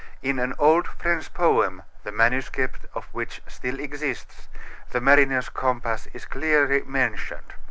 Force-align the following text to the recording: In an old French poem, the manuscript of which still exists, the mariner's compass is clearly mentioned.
In 0.23 0.39
an 0.39 0.55
old 0.57 0.87
French 0.87 1.31
poem, 1.31 1.83
the 2.03 2.11
manuscript 2.11 2.87
of 2.95 3.05
which 3.13 3.39
still 3.45 3.79
exists, 3.79 4.47
the 4.89 4.99
mariner's 4.99 5.49
compass 5.49 6.07
is 6.11 6.25
clearly 6.25 6.81
mentioned. 6.81 7.53